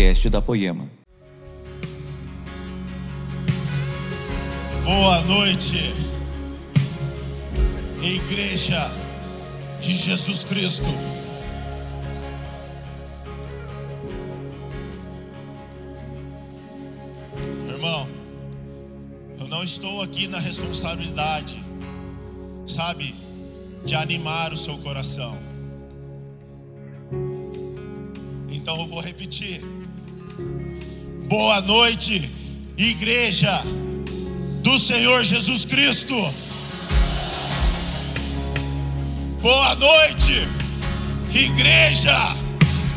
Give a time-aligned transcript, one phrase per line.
[0.00, 0.88] podcast da Poema.
[4.82, 5.92] Boa noite,
[8.02, 8.90] Igreja
[9.78, 10.86] de Jesus Cristo.
[17.68, 18.08] Irmão,
[19.38, 21.62] eu não estou aqui na responsabilidade,
[22.66, 23.14] sabe,
[23.84, 25.36] de animar o seu coração.
[28.50, 29.79] Então eu vou repetir.
[31.30, 32.28] Boa noite,
[32.76, 33.62] Igreja
[34.64, 36.16] do Senhor Jesus Cristo.
[39.40, 40.48] Boa noite,
[41.32, 42.16] Igreja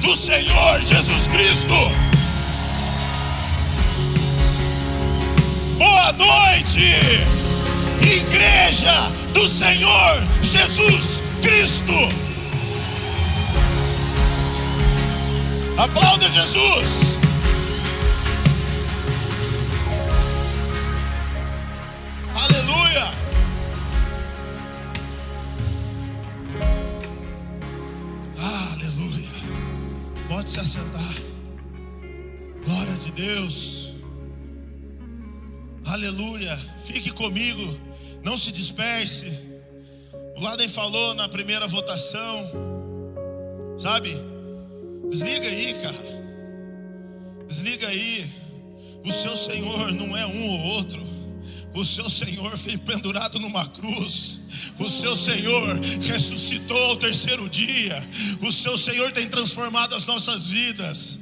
[0.02, 1.76] do Senhor Jesus Cristo.
[5.77, 6.90] Boa noite,
[8.02, 11.94] Igreja do Senhor Jesus Cristo.
[15.77, 17.23] Aplauda Jesus.
[30.54, 31.15] Se assentar.
[32.63, 33.96] Glória de Deus.
[35.87, 36.55] Aleluia.
[36.85, 37.76] Fique comigo.
[38.23, 39.32] Não se disperse.
[40.37, 42.51] O Laden falou na primeira votação.
[43.79, 44.15] Sabe?
[45.10, 46.23] Desliga aí, cara.
[47.48, 48.32] Desliga aí.
[49.04, 51.01] O seu Senhor não é um ou outro.
[51.73, 54.40] O seu Senhor foi pendurado numa cruz.
[54.79, 58.02] O seu Senhor ressuscitou ao terceiro dia.
[58.41, 61.20] O seu Senhor tem transformado as nossas vidas.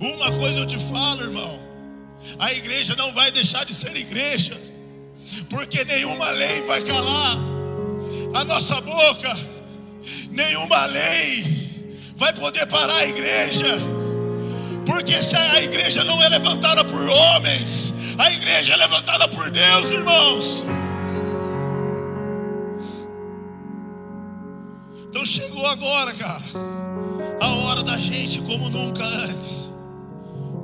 [0.00, 1.60] Uma coisa eu te falo, irmão:
[2.38, 4.58] a igreja não vai deixar de ser igreja,
[5.48, 7.36] porque nenhuma lei vai calar
[8.34, 9.36] a nossa boca,
[10.30, 11.44] nenhuma lei
[12.16, 13.78] vai poder parar a igreja,
[14.84, 19.90] porque se a igreja não é levantada por homens, a igreja é levantada por Deus,
[19.90, 20.64] irmãos.
[25.16, 26.44] Então chegou agora, cara,
[27.40, 29.70] a hora da gente como nunca antes,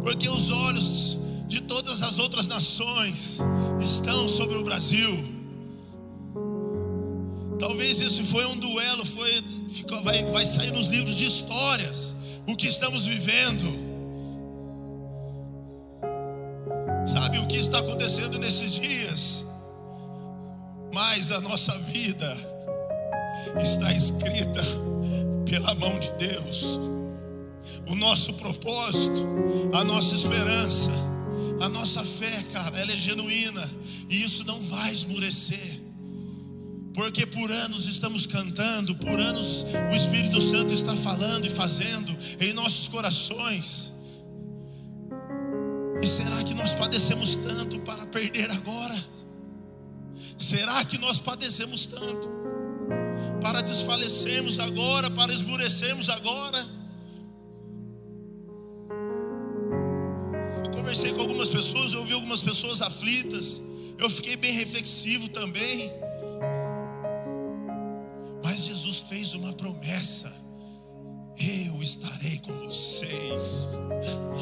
[0.02, 1.16] porque os olhos
[1.48, 3.38] de todas as outras nações
[3.80, 5.16] estão sobre o Brasil.
[7.58, 9.42] Talvez isso foi um duelo, foi,
[10.02, 12.14] vai, vai sair nos livros de histórias
[12.46, 13.72] o que estamos vivendo.
[17.06, 19.46] Sabe o que está acontecendo nesses dias?
[20.92, 22.51] Mas a nossa vida
[23.60, 24.60] está escrita
[25.44, 26.78] pela mão de Deus.
[27.86, 29.26] O nosso propósito,
[29.72, 30.90] a nossa esperança,
[31.60, 33.70] a nossa fé, cara, ela é genuína
[34.08, 35.80] e isso não vai esmurecer.
[36.94, 42.52] Porque por anos estamos cantando, por anos o Espírito Santo está falando e fazendo em
[42.52, 43.92] nossos corações.
[46.02, 48.94] E será que nós padecemos tanto para perder agora?
[50.36, 52.41] Será que nós padecemos tanto
[53.42, 56.58] para desfalecermos agora, para esmurecermos agora?
[60.64, 63.60] Eu conversei com algumas pessoas, eu ouvi algumas pessoas aflitas,
[63.98, 65.92] eu fiquei bem reflexivo também.
[68.44, 70.32] Mas Jesus fez uma promessa:
[71.66, 73.70] eu estarei com vocês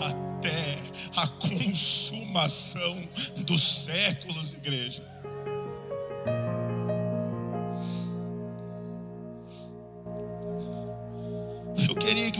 [0.04, 0.78] até
[1.16, 3.02] a consumação
[3.38, 5.02] dos séculos, igreja.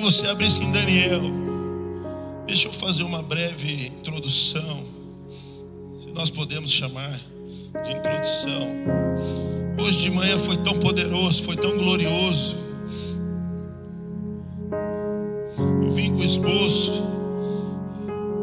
[0.00, 1.20] Que você abrisse em Daniel.
[2.46, 4.82] Deixa eu fazer uma breve introdução,
[6.00, 7.20] se nós podemos chamar
[7.84, 8.70] de introdução.
[9.78, 12.56] Hoje de manhã foi tão poderoso, foi tão glorioso.
[15.82, 17.04] Eu vim com esboço,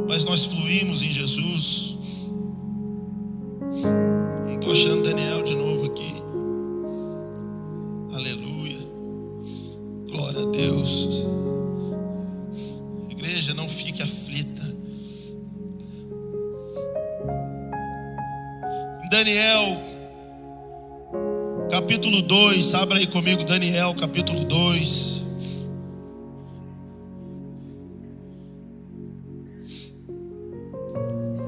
[0.07, 1.96] mas nós fluímos em Jesus.
[19.27, 19.83] Daniel,
[21.69, 25.21] capítulo 2, abra aí comigo, Daniel, capítulo 2.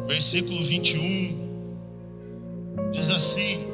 [0.07, 3.65] Versículo 21 diz assim: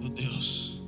[0.00, 0.82] Meu Deus,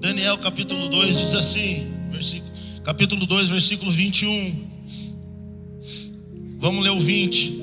[0.00, 2.50] Daniel capítulo 2 diz assim, versículo,
[2.82, 4.71] capítulo 2, versículo 21.
[6.62, 7.60] Vamos ler o 20.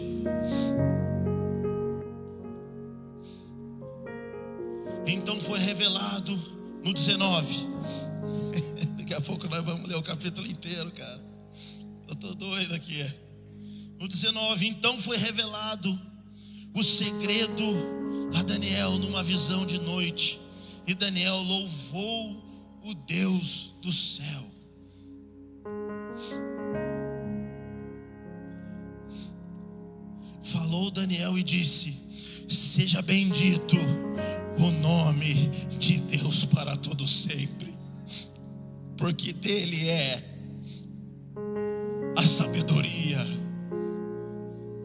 [5.08, 6.38] Então foi revelado
[6.84, 7.66] no 19.
[9.00, 11.24] Daqui a pouco nós vamos ler o capítulo inteiro, cara.
[12.10, 13.02] Eu tô doido aqui.
[13.98, 15.98] No 19, então foi revelado
[16.76, 17.64] o segredo
[18.38, 20.42] a Daniel numa visão de noite.
[20.86, 22.44] E Daniel louvou
[22.84, 24.49] o Deus do céu.
[30.70, 31.98] Falou Daniel e disse:
[32.48, 33.76] Seja bendito
[34.60, 35.50] o nome
[35.80, 37.74] de Deus para todo sempre,
[38.96, 40.24] porque dele é
[42.16, 43.18] a sabedoria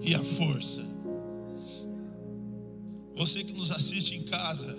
[0.00, 0.82] e a força.
[3.14, 4.74] Você que nos assiste em casa,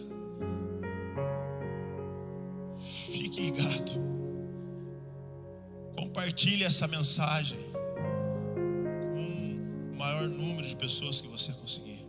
[3.11, 3.91] fique ligado.
[5.95, 7.74] Compartilhe essa mensagem
[10.05, 12.05] maior número de pessoas que você conseguir.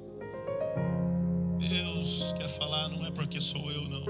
[1.58, 4.04] Deus quer falar, não é porque sou eu, não,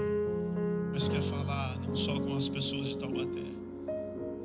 [0.93, 3.47] mas quer falar não só com as pessoas de Taubaté,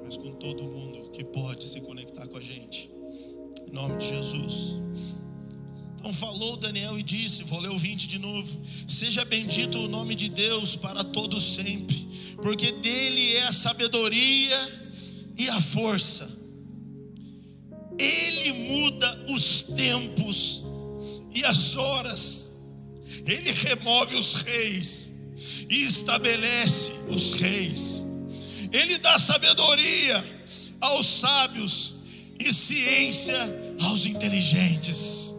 [0.05, 2.89] mas com todo mundo que pode se conectar com a gente.
[3.69, 4.77] Em nome de Jesus.
[5.99, 8.61] Então falou Daniel e disse: Vou ler o 20 de novo.
[8.87, 11.97] Seja bendito o nome de Deus para todos sempre,
[12.41, 14.59] porque dele é a sabedoria
[15.37, 16.32] e a força.
[17.99, 20.63] Ele muda os tempos
[21.35, 22.53] e as horas,
[23.27, 25.13] ele remove os reis
[25.69, 28.07] e estabelece os reis,
[28.73, 30.23] ele dá sabedoria
[30.81, 31.95] aos sábios
[32.39, 33.39] e ciência
[33.81, 35.35] aos inteligentes.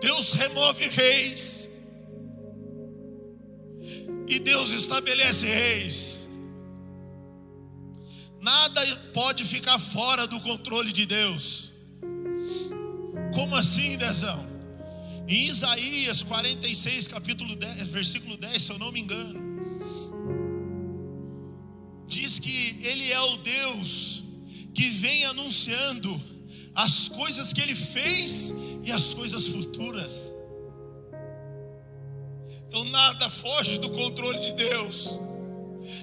[0.00, 1.70] Deus remove reis.
[4.28, 6.13] E Deus estabelece reis.
[8.44, 11.72] Nada pode ficar fora do controle de Deus.
[13.34, 14.44] Como assim, Dezão?
[15.26, 19.40] Em Isaías 46, capítulo 10, versículo 10, se eu não me engano,
[22.06, 24.22] diz que Ele é o Deus
[24.74, 26.20] que vem anunciando
[26.74, 28.52] as coisas que Ele fez
[28.84, 30.34] e as coisas futuras.
[32.66, 35.18] Então nada foge do controle de Deus.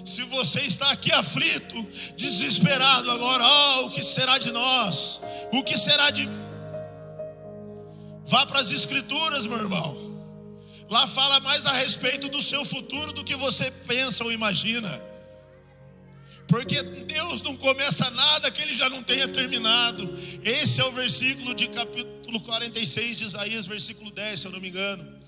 [0.06, 1.76] Se você está aqui aflito,
[2.16, 5.22] desesperado agora, oh, o que será de nós?
[5.54, 6.28] O que será de.
[8.26, 10.12] Vá para as Escrituras, meu irmão.
[10.90, 15.02] Lá fala mais a respeito do seu futuro do que você pensa ou imagina.
[16.52, 20.14] Porque Deus não começa nada que ele já não tenha terminado.
[20.44, 24.68] Esse é o versículo de capítulo 46 de Isaías, versículo 10, se eu não me
[24.68, 25.21] engano.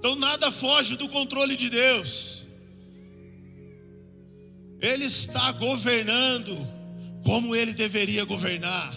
[0.00, 2.48] Então nada foge do controle de Deus.
[4.80, 6.56] Ele está governando
[7.22, 8.96] como ele deveria governar.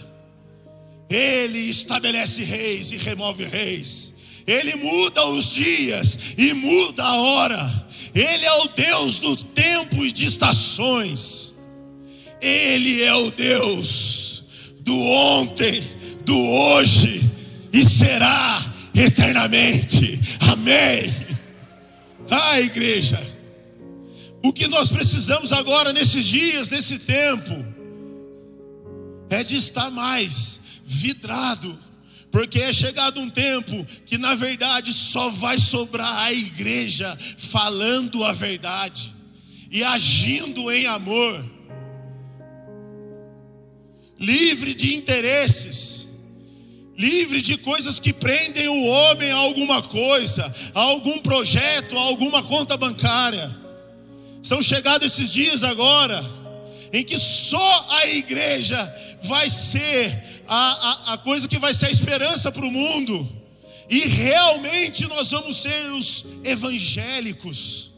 [1.10, 4.14] Ele estabelece reis e remove reis.
[4.46, 7.86] Ele muda os dias e muda a hora.
[8.14, 11.54] Ele é o Deus do tempo e de estações.
[12.40, 14.42] Ele é o Deus
[14.80, 15.82] do ontem,
[16.24, 17.30] do hoje
[17.74, 20.20] e será eternamente.
[20.40, 21.12] Amém.
[22.30, 23.20] Ah, igreja.
[24.42, 27.52] O que nós precisamos agora nesses dias, nesse tempo,
[29.30, 31.84] é de estar mais vidrado
[32.34, 38.32] porque é chegado um tempo que na verdade só vai sobrar a igreja falando a
[38.32, 39.14] verdade
[39.70, 41.44] e agindo em amor,
[44.18, 46.03] livre de interesses,
[46.96, 52.42] livre de coisas que prendem o homem a alguma coisa, a algum projeto, a alguma
[52.42, 53.54] conta bancária.
[54.42, 56.22] São chegados esses dias agora
[56.92, 58.78] em que só a igreja
[59.22, 63.28] vai ser a, a, a coisa que vai ser a esperança para o mundo.
[63.90, 67.90] E realmente nós vamos ser os evangélicos.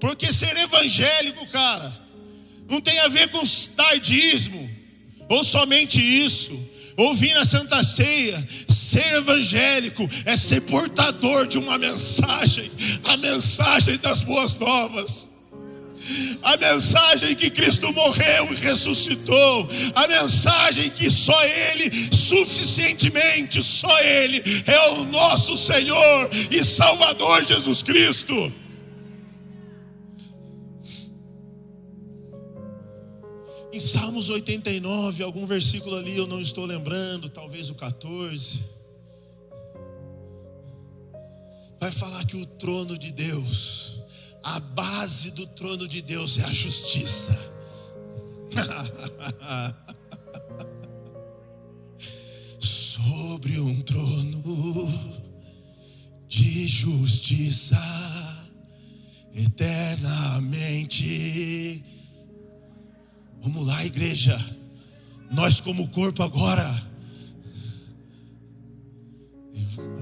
[0.00, 1.92] Porque ser evangélico, cara,
[2.70, 3.42] não tem a ver com
[3.76, 4.70] tardismo,
[5.28, 6.58] ou somente isso,
[6.98, 8.46] ou vir na Santa Ceia.
[8.68, 12.70] Ser evangélico é ser portador de uma mensagem,
[13.04, 15.28] a mensagem das boas novas
[16.42, 24.42] a mensagem que Cristo morreu e ressuscitou, a mensagem que só Ele, suficientemente, só Ele
[24.66, 28.52] é o nosso Senhor e Salvador Jesus Cristo.
[33.72, 38.64] Em Salmos 89, algum versículo ali eu não estou lembrando, talvez o 14.
[41.80, 44.02] Vai falar que o trono de Deus
[44.42, 47.52] a base do trono de Deus é a justiça.
[52.58, 54.42] Sobre um trono
[56.26, 57.76] de justiça
[59.34, 61.84] eternamente.
[63.42, 64.38] Vamos lá, igreja.
[65.30, 66.88] Nós, como corpo, agora.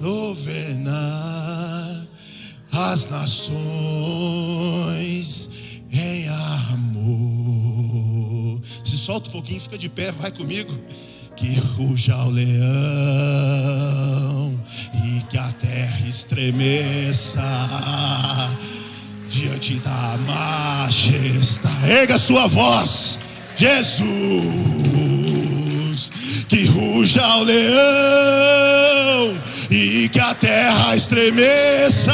[0.01, 2.07] Governar
[2.73, 3.57] as nações
[5.93, 7.07] em amor.
[8.85, 10.73] Se solta um pouquinho, fica de pé, vai comigo.
[11.37, 12.47] Que ruja o leão
[15.05, 17.43] e que a terra estremeça
[19.29, 21.91] diante da majestade.
[21.91, 23.19] Erga sua voz,
[23.57, 24.03] Jesus,
[26.47, 29.35] que ruja o leão
[29.71, 32.13] e que a terra estremeça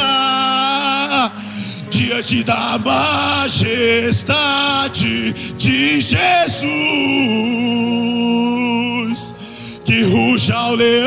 [1.89, 3.73] diante da majestade
[5.57, 6.63] de Jesus.
[9.83, 11.03] Que ruja o leão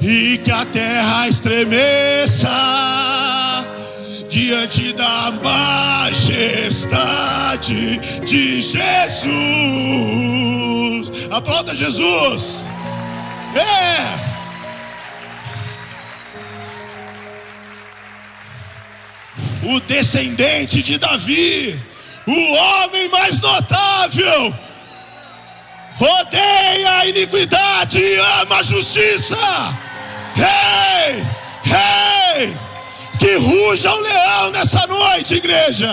[0.00, 2.95] e que a terra estremeça
[4.36, 6.20] diante da majestade
[8.26, 9.24] de Jesus.
[11.30, 12.66] Aplauda Jesus.
[13.54, 13.96] É.
[19.68, 21.80] o descendente de Davi,
[22.26, 24.54] o homem mais notável,
[25.94, 29.34] rodeia a iniquidade e ama a justiça.
[30.36, 31.24] Rei, hey,
[31.64, 32.65] rei, hey,
[33.26, 35.90] que ruja o leão nessa noite, igreja.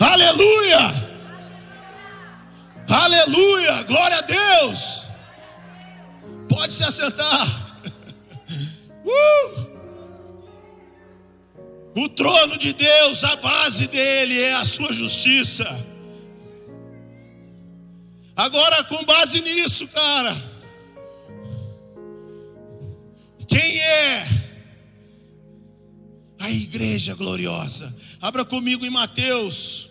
[0.00, 0.78] Aleluia,
[2.88, 5.08] aleluia, glória a Deus.
[6.48, 7.46] Pode se assentar.
[9.04, 9.68] Uh!
[11.96, 15.66] O trono de Deus, a base dele é a sua justiça.
[18.36, 20.36] Agora, com base nisso, cara,
[23.48, 24.37] quem é
[26.38, 27.94] a igreja gloriosa?
[28.20, 29.88] Abra comigo em Mateus.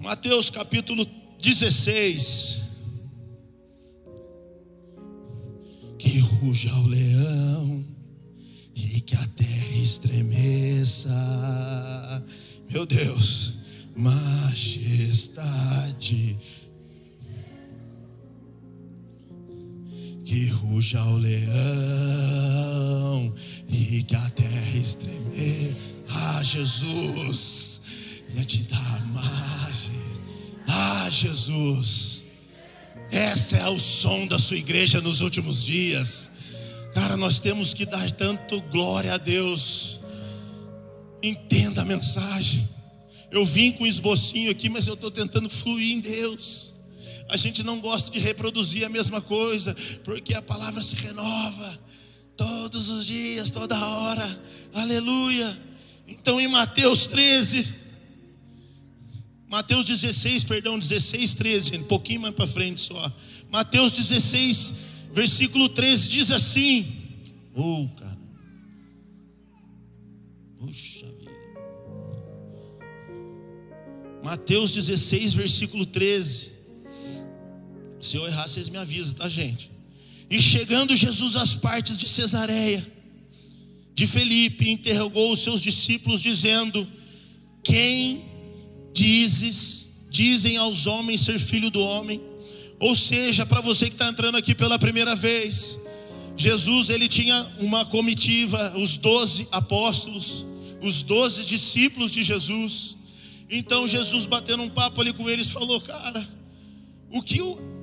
[0.00, 1.04] Mateus capítulo
[1.40, 2.62] 16.
[5.98, 7.84] Que ruja o leão
[8.74, 11.08] e que a terra estremeça.
[12.70, 13.54] Meu Deus,
[13.96, 15.28] majestade.
[20.28, 22.12] Que ruja o leão
[23.66, 25.74] e que a terra estremeça.
[26.10, 27.80] Ah, Jesus,
[28.34, 30.20] diante da majestade.
[30.68, 32.26] Ah, Jesus.
[33.10, 36.30] Essa é o som da sua igreja nos últimos dias.
[36.92, 39.98] Cara, nós temos que dar tanto glória a Deus.
[41.22, 42.68] Entenda a mensagem.
[43.30, 46.74] Eu vim com um esbocinho aqui, mas eu estou tentando fluir em Deus.
[47.28, 51.78] A gente não gosta de reproduzir a mesma coisa, porque a palavra se renova
[52.36, 54.40] todos os dias, toda hora.
[54.74, 55.58] Aleluia.
[56.06, 57.66] Então em Mateus 13,
[59.48, 63.12] Mateus 16, perdão, 16, 13, um pouquinho mais para frente só.
[63.50, 64.74] Mateus 16,
[65.12, 66.86] versículo 13 diz assim:
[67.54, 68.18] Oh, cara,
[70.58, 71.32] puxa vida.
[74.22, 76.57] Mateus 16, versículo 13.
[78.00, 79.70] Se eu errar, vocês me avisam, tá, gente?
[80.30, 82.86] E chegando Jesus às partes de Cesareia,
[83.94, 86.86] de Felipe, interrogou os seus discípulos, dizendo:
[87.62, 88.24] Quem
[88.92, 92.20] dizes, dizem aos homens ser filho do homem?
[92.78, 95.78] Ou seja, para você que está entrando aqui pela primeira vez,
[96.36, 100.46] Jesus ele tinha uma comitiva, os doze apóstolos,
[100.80, 102.96] os doze discípulos de Jesus.
[103.50, 106.24] Então Jesus batendo um papo ali com eles falou, cara,
[107.10, 107.77] o que o,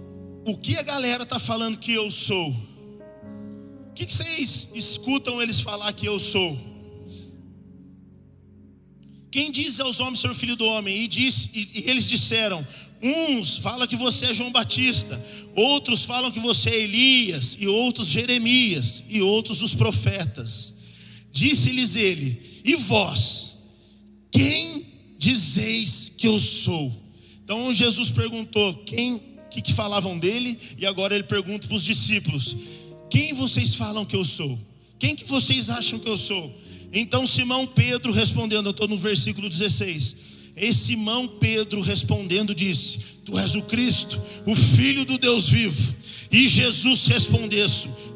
[0.45, 2.51] o que a galera tá falando que eu sou?
[3.89, 6.55] O que, vocês escutam eles falar que eu sou?
[9.31, 11.01] Quem diz aos homens ser filho do homem?
[11.01, 12.65] E, diz, e, e eles disseram:
[13.01, 15.21] Uns falam que você é João Batista,
[15.55, 20.75] outros falam que você é Elias, e outros Jeremias, e outros os profetas.
[21.31, 23.57] Disse-lhes ele: E vós,
[24.31, 24.85] quem
[25.17, 26.93] dizeis que eu sou?
[27.43, 30.59] Então Jesus perguntou: Quem que, que falavam dele?
[30.77, 32.55] E agora ele pergunta para os discípulos:
[33.09, 34.59] Quem vocês falam que eu sou?
[34.99, 36.53] Quem que vocês acham que eu sou?
[36.91, 40.15] Então Simão Pedro respondendo, eu estou no versículo 16.
[40.57, 45.95] E Simão Pedro respondendo disse: Tu és o Cristo, o Filho do Deus vivo.
[46.31, 47.65] E Jesus respondeu,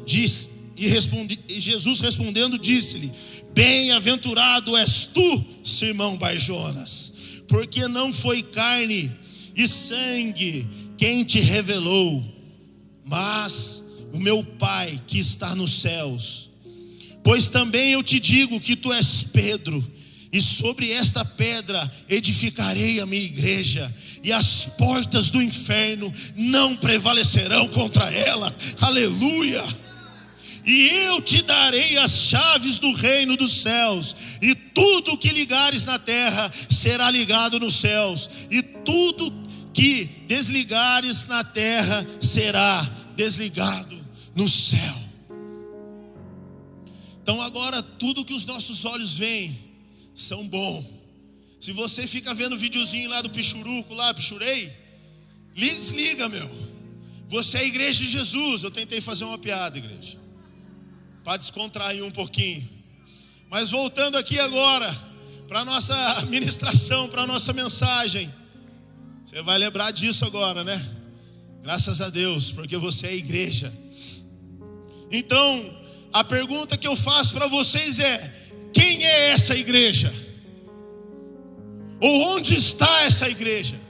[0.04, 3.10] disse, e, respondi, e Jesus respondendo disse-lhe:
[3.54, 7.12] Bem-aventurado és tu, Simão Barjonas,
[7.48, 9.10] porque não foi carne
[9.56, 10.66] e sangue
[11.00, 12.22] quem te revelou,
[13.06, 16.50] mas o meu Pai que está nos céus.
[17.24, 19.82] Pois também eu te digo que tu és Pedro,
[20.30, 23.90] e sobre esta pedra edificarei a minha igreja,
[24.22, 28.54] e as portas do inferno não prevalecerão contra ela.
[28.78, 29.64] Aleluia!
[30.66, 35.98] E eu te darei as chaves do reino dos céus, e tudo que ligares na
[35.98, 39.39] terra será ligado nos céus, e tudo
[39.80, 42.82] que desligares na terra será
[43.16, 43.98] desligado
[44.36, 44.94] no céu.
[47.22, 49.58] Então agora tudo que os nossos olhos veem
[50.14, 50.84] são bom.
[51.58, 54.70] Se você fica vendo o videozinho lá do Pichuruco, lá, Pichurei,
[55.54, 56.50] desliga, meu.
[57.28, 58.62] Você é a igreja de Jesus.
[58.62, 60.20] Eu tentei fazer uma piada, igreja.
[61.24, 62.68] Para descontrair um pouquinho.
[63.48, 64.94] Mas voltando aqui agora,
[65.48, 68.39] para a nossa ministração, para a nossa mensagem.
[69.30, 70.84] Você vai lembrar disso agora, né?
[71.62, 73.72] Graças a Deus, porque você é igreja.
[75.08, 75.78] Então,
[76.12, 78.34] a pergunta que eu faço para vocês é:
[78.72, 80.12] quem é essa igreja?
[82.00, 83.80] Ou onde está essa igreja?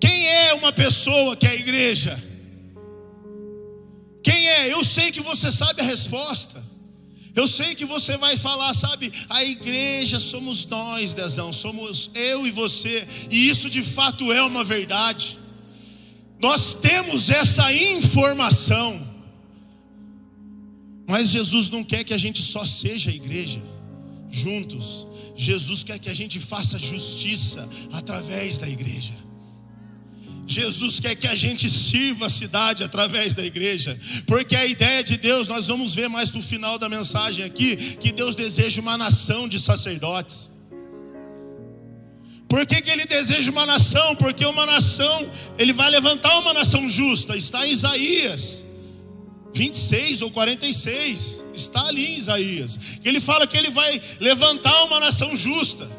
[0.00, 2.20] Quem é uma pessoa que é a igreja?
[4.24, 4.72] Quem é?
[4.72, 6.60] Eu sei que você sabe a resposta.
[7.36, 9.12] Eu sei que você vai falar, sabe?
[9.28, 14.64] A igreja somos nós, Dezão, somos eu e você, e isso de fato é uma
[14.64, 15.38] verdade.
[16.40, 19.06] Nós temos essa informação,
[21.06, 23.62] mas Jesus não quer que a gente só seja igreja,
[24.30, 25.06] juntos.
[25.36, 29.25] Jesus quer que a gente faça justiça através da igreja.
[30.46, 35.16] Jesus quer que a gente sirva a cidade através da igreja, porque a ideia de
[35.16, 38.96] Deus, nós vamos ver mais para o final da mensagem aqui, que Deus deseja uma
[38.96, 40.50] nação de sacerdotes.
[42.48, 44.14] Por que, que ele deseja uma nação?
[44.14, 48.64] Porque uma nação, ele vai levantar uma nação justa, está em Isaías
[49.56, 55.00] 26 ou 46, está ali em Isaías, que ele fala que ele vai levantar uma
[55.00, 55.90] nação justa,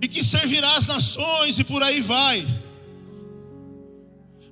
[0.00, 2.46] e que servirá as nações, e por aí vai.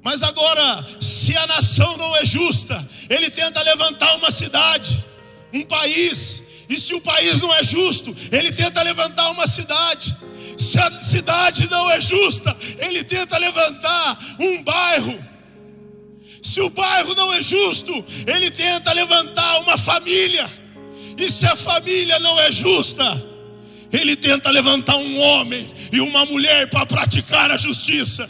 [0.03, 5.05] Mas agora, se a nação não é justa, ele tenta levantar uma cidade,
[5.53, 10.15] um país, e se o país não é justo, ele tenta levantar uma cidade.
[10.59, 15.19] Se a cidade não é justa, ele tenta levantar um bairro.
[16.43, 17.93] Se o bairro não é justo,
[18.27, 20.49] ele tenta levantar uma família.
[21.17, 23.05] E se a família não é justa,
[23.91, 28.29] ele tenta levantar um homem e uma mulher para praticar a justiça.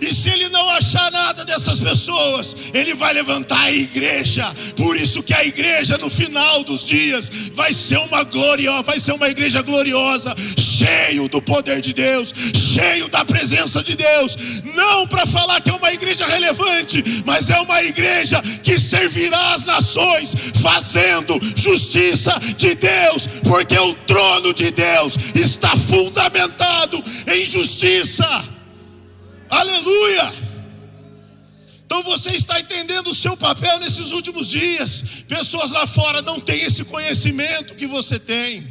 [0.00, 4.52] E se ele não achar nada dessas pessoas, ele vai levantar a igreja.
[4.76, 9.12] Por isso que a igreja no final dos dias vai ser uma glória, vai ser
[9.12, 14.62] uma igreja gloriosa, cheio do poder de Deus, cheio da presença de Deus.
[14.74, 19.64] Não para falar que é uma igreja relevante, mas é uma igreja que servirá as
[19.64, 28.53] nações, fazendo justiça de Deus, porque o trono de Deus está fundamentado em justiça.
[29.54, 30.32] Aleluia!
[31.86, 35.22] Então você está entendendo o seu papel nesses últimos dias.
[35.28, 38.68] Pessoas lá fora não têm esse conhecimento que você tem.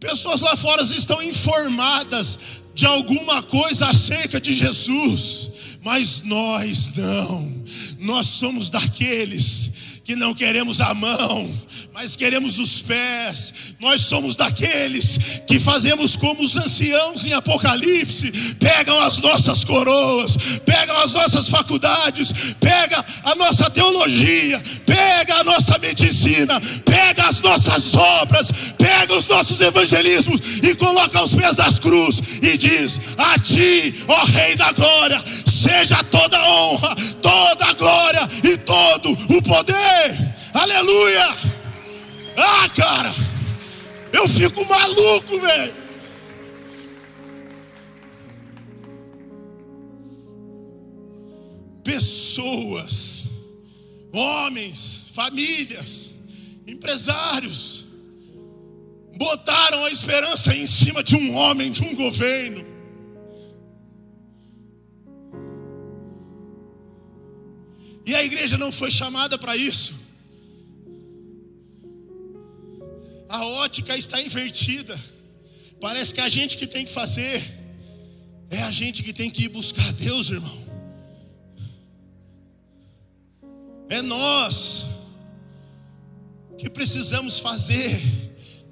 [0.00, 2.38] Pessoas lá fora estão informadas
[2.74, 7.62] de alguma coisa acerca de Jesus, mas nós não.
[8.00, 9.67] Nós somos daqueles
[10.08, 11.54] que não queremos a mão,
[11.92, 13.52] mas queremos os pés.
[13.78, 20.98] Nós somos daqueles que fazemos como os anciãos em Apocalipse: pegam as nossas coroas, pegam
[21.00, 28.50] as nossas faculdades, pega a nossa teologia, pega a nossa medicina, pega as nossas obras,
[28.78, 34.24] pega os nossos evangelismos e coloca aos pés das cruzes e diz: A ti, ó
[34.24, 39.97] Rei da Glória, seja toda honra, toda glória e todo o poder.
[40.54, 41.36] Aleluia!
[42.36, 43.12] Ah, cara,
[44.12, 45.74] eu fico maluco, velho.
[51.82, 53.24] Pessoas,
[54.12, 56.12] homens, famílias,
[56.66, 57.86] empresários,
[59.16, 62.67] botaram a esperança em cima de um homem, de um governo.
[68.08, 69.94] E a igreja não foi chamada para isso.
[73.28, 74.98] a ótica está invertida.
[75.80, 77.42] Parece que a gente que tem que fazer,
[78.50, 80.58] é a gente que tem que ir buscar Deus, irmão.
[83.90, 84.86] É nós
[86.56, 88.02] que precisamos fazer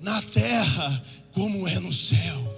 [0.01, 2.57] na terra como é no céu.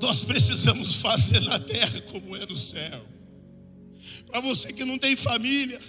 [0.00, 3.15] nós precisamos fazer na terra como é no céu.
[4.36, 5.80] Para você que não tem família,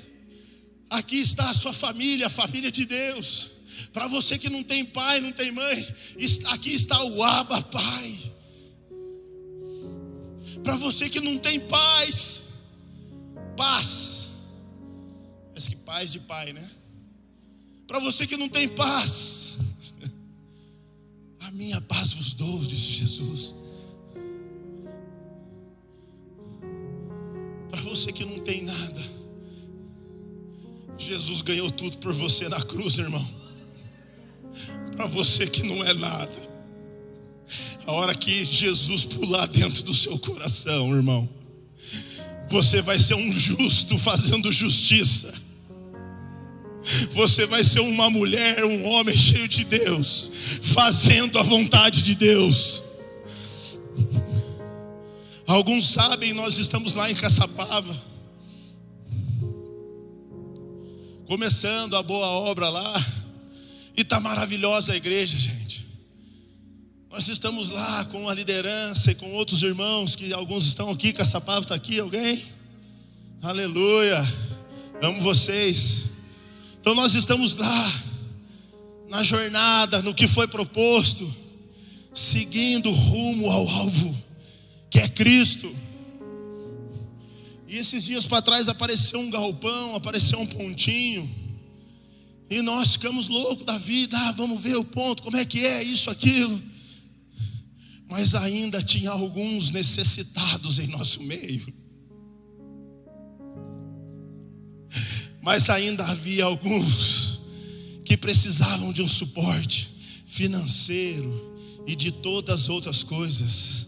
[0.90, 3.50] aqui está a sua família, a família de Deus.
[3.92, 5.86] Para você que não tem pai, não tem mãe,
[6.46, 8.34] aqui está o Abba Pai.
[10.64, 12.44] Para você que não tem paz,
[13.58, 14.28] paz.
[15.54, 16.72] Mas que paz de pai, né?
[17.86, 19.58] Para você que não tem paz,
[21.42, 23.57] a minha paz vos dou, disse Jesus.
[27.70, 29.02] Para você que não tem nada,
[30.98, 33.28] Jesus ganhou tudo por você na cruz, irmão.
[34.96, 36.48] Para você que não é nada,
[37.86, 41.30] a hora que Jesus pular dentro do seu coração, irmão,
[42.50, 45.34] você vai ser um justo fazendo justiça.
[47.12, 50.32] Você vai ser uma mulher, um homem cheio de Deus,
[50.64, 52.84] fazendo a vontade de Deus.
[55.48, 57.98] Alguns sabem, nós estamos lá em Caçapava,
[61.26, 62.94] começando a boa obra lá,
[63.96, 65.88] e está maravilhosa a igreja, gente.
[67.10, 71.62] Nós estamos lá com a liderança e com outros irmãos, que alguns estão aqui, Caçapava
[71.62, 72.44] está aqui, alguém?
[73.42, 74.20] Aleluia,
[75.02, 76.08] amo vocês.
[76.82, 78.04] Então nós estamos lá,
[79.08, 81.34] na jornada, no que foi proposto,
[82.14, 84.17] seguindo rumo ao alvo,
[84.90, 85.74] que é Cristo.
[87.68, 91.30] E esses dias para trás apareceu um galpão, apareceu um pontinho.
[92.50, 95.84] E nós ficamos loucos da vida, ah, vamos ver o ponto, como é que é
[95.84, 96.64] isso, aquilo.
[98.10, 101.74] Mas ainda tinha alguns necessitados em nosso meio.
[105.42, 107.42] Mas ainda havia alguns
[108.06, 109.90] que precisavam de um suporte
[110.26, 113.87] financeiro e de todas as outras coisas.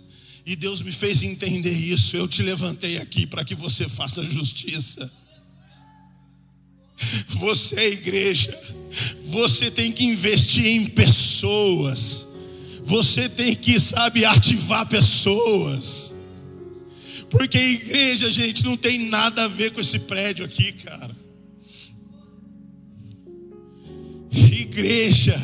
[0.50, 2.18] E Deus me fez entender isso.
[2.18, 5.12] Eu te levantei aqui para que você faça justiça.
[7.28, 8.60] Você é igreja,
[9.26, 12.28] você tem que investir em pessoas.
[12.84, 16.16] Você tem que, sabe, ativar pessoas.
[17.30, 21.16] Porque igreja, gente, não tem nada a ver com esse prédio aqui, cara.
[24.32, 25.40] Igreja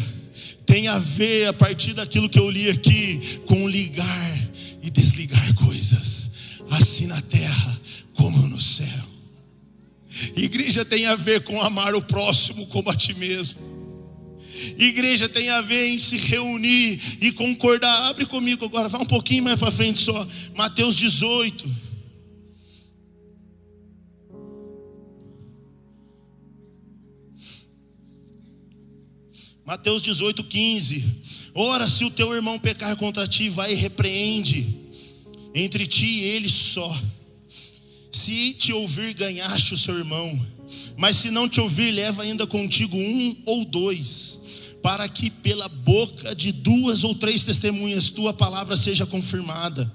[0.65, 4.45] tem a ver, a partir daquilo que eu li aqui, com ligar
[4.85, 6.29] e desligar coisas,
[6.69, 7.81] assim na terra
[8.13, 8.85] como no céu.
[10.35, 13.59] Igreja tem a ver com amar o próximo como a ti mesmo.
[14.77, 18.09] Igreja tem a ver em se reunir e concordar.
[18.09, 20.25] Abre comigo agora, vai um pouquinho mais para frente só.
[20.55, 21.74] Mateus 18.
[29.65, 31.03] Mateus 18, 15.
[31.55, 34.85] Ora, se o teu irmão pecar contra ti, vai e repreende
[35.55, 36.95] entre ti e ele só.
[38.11, 40.39] Se te ouvir, ganhaste o seu irmão.
[40.97, 46.35] Mas se não te ouvir, leva ainda contigo um ou dois, para que pela boca
[46.35, 49.91] de duas ou três testemunhas tua palavra seja confirmada.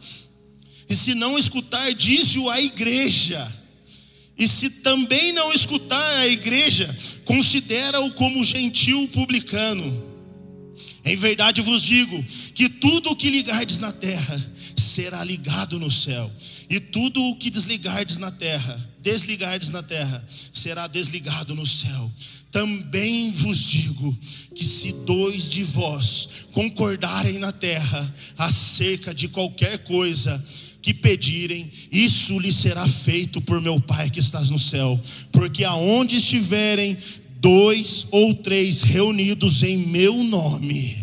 [0.88, 3.59] E se não escutar, diz-o à igreja.
[4.40, 6.88] E se também não escutar a igreja,
[7.26, 10.02] considera-o como gentil publicano.
[11.04, 12.24] Em verdade vos digo
[12.54, 14.42] que tudo o que ligardes na terra
[14.78, 16.32] será ligado no céu,
[16.70, 20.24] e tudo o que desligardes na terra, desligardes na terra,
[20.54, 22.10] será desligado no céu.
[22.50, 24.18] Também vos digo
[24.54, 30.42] que se dois de vós concordarem na terra acerca de qualquer coisa
[30.82, 34.98] que pedirem, isso lhe será feito por meu Pai que estás no céu.
[35.30, 36.96] Porque aonde estiverem
[37.38, 40.96] dois ou três reunidos em meu nome,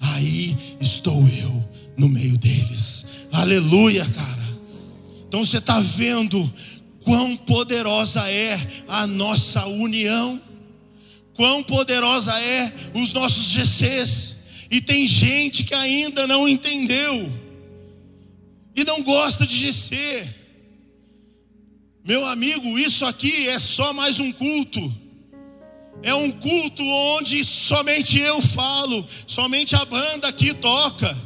[0.00, 3.06] aí estou eu no meio deles.
[3.32, 4.58] Aleluia, cara.
[5.26, 6.52] Então você está vendo
[7.04, 10.40] quão poderosa é a nossa união,
[11.34, 14.36] quão poderosa é os nossos GCs.
[14.70, 17.45] E tem gente que ainda não entendeu
[18.76, 20.28] e não gosta de GC.
[22.04, 24.94] Meu amigo, isso aqui é só mais um culto.
[26.02, 26.82] É um culto
[27.16, 31.16] onde somente eu falo, somente a banda aqui toca.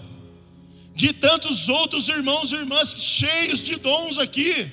[0.94, 4.70] De tantos outros irmãos e irmãs cheios de dons aqui.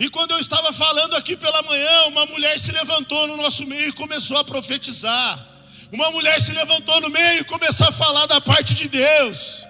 [0.00, 3.88] E quando eu estava falando aqui pela manhã, uma mulher se levantou no nosso meio
[3.88, 5.46] e começou a profetizar.
[5.92, 9.67] Uma mulher se levantou no meio e começou a falar da parte de Deus.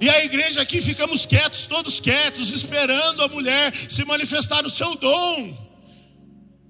[0.00, 4.94] E a igreja aqui ficamos quietos, todos quietos, esperando a mulher se manifestar o seu
[4.96, 5.66] dom.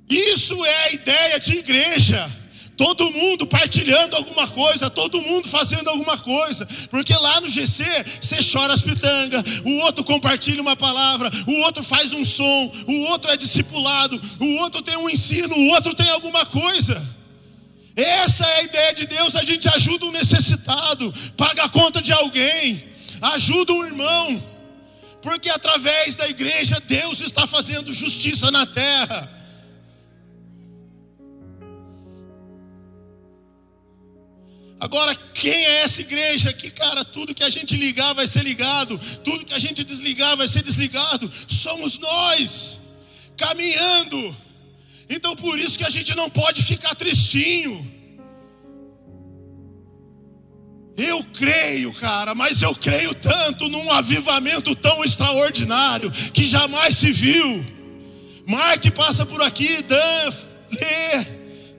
[0.08, 2.30] Isso é a ideia de igreja.
[2.76, 7.84] todo mundo partilhando alguma coisa, todo mundo fazendo alguma coisa, porque lá no GC
[8.20, 13.00] você chora as pitangas, o outro compartilha uma palavra, o outro faz um som, o
[13.10, 17.16] outro é discipulado, o outro tem um ensino, o outro tem alguma coisa.
[17.96, 22.12] Essa é a ideia de Deus, a gente ajuda um necessitado, paga a conta de
[22.12, 22.84] alguém,
[23.34, 24.44] ajuda um irmão,
[25.22, 29.36] porque através da igreja Deus está fazendo justiça na terra.
[34.78, 38.98] Agora, quem é essa igreja que, cara, tudo que a gente ligar vai ser ligado,
[39.24, 41.30] tudo que a gente desligar vai ser desligado?
[41.48, 42.78] Somos nós,
[43.36, 44.36] caminhando.
[45.08, 47.95] Então, por isso que a gente não pode ficar tristinho.
[50.96, 57.64] Eu creio, cara, mas eu creio tanto num avivamento tão extraordinário que jamais se viu.
[58.46, 60.30] Mark passa por aqui, Dan,
[60.72, 61.36] lê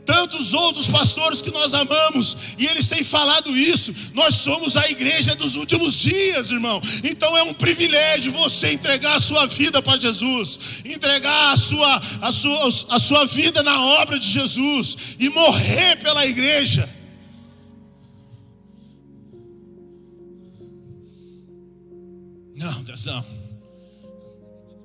[0.08, 3.94] tantos outros pastores que nós amamos, e eles têm falado isso.
[4.14, 6.82] Nós somos a igreja dos últimos dias, irmão.
[7.04, 12.32] Então é um privilégio você entregar a sua vida para Jesus, entregar a sua, a
[12.32, 16.97] sua, a sua vida na obra de Jesus e morrer pela igreja.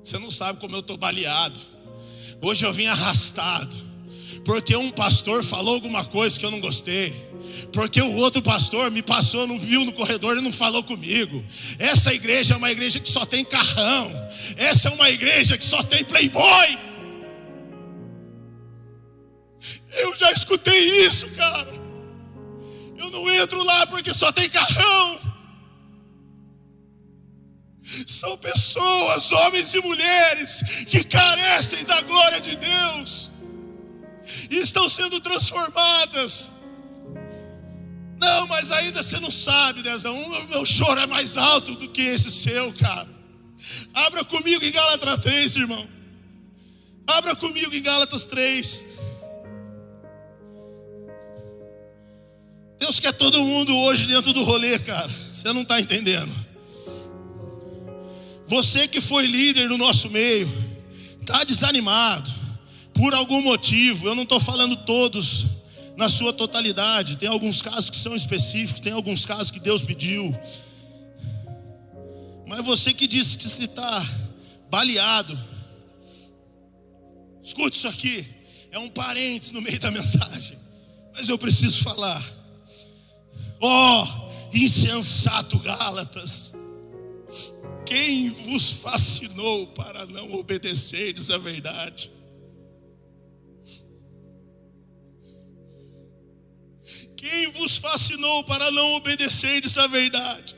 [0.04, 1.58] Você não sabe como eu estou baleado.
[2.40, 3.92] Hoje eu vim arrastado
[4.44, 7.14] porque um pastor falou alguma coisa que eu não gostei,
[7.72, 11.44] porque o outro pastor me passou, não viu no corredor e não falou comigo.
[11.78, 14.10] Essa igreja é uma igreja que só tem carrão,
[14.56, 16.78] essa é uma igreja que só tem playboy.
[19.92, 21.70] Eu já escutei isso, cara.
[22.96, 25.31] Eu não entro lá porque só tem carrão.
[27.82, 33.32] São pessoas, homens e mulheres, que carecem da glória de Deus
[34.50, 36.52] e estão sendo transformadas.
[38.20, 40.14] Não, mas ainda você não sabe, Dezão.
[40.14, 43.08] O meu choro é mais alto do que esse seu, cara.
[43.92, 45.88] Abra comigo em Gálatas 3, irmão.
[47.06, 48.84] Abra comigo em Gálatas 3.
[52.78, 55.10] Deus quer todo mundo hoje dentro do rolê, cara.
[55.34, 56.32] Você não está entendendo.
[58.52, 60.46] Você que foi líder no nosso meio,
[61.22, 62.30] está desanimado
[62.92, 65.46] por algum motivo, eu não estou falando todos
[65.96, 70.38] na sua totalidade, tem alguns casos que são específicos, tem alguns casos que Deus pediu.
[72.46, 74.06] Mas você que disse que está
[74.68, 75.38] baleado,
[77.42, 78.28] escute isso aqui,
[78.70, 80.58] é um parênteses no meio da mensagem,
[81.14, 82.22] mas eu preciso falar.
[83.58, 86.51] Ó, oh, insensato Gálatas,
[87.84, 92.10] quem vos fascinou para não obedecerdes a verdade?
[97.16, 100.56] Quem vos fascinou para não obedecerdes à verdade?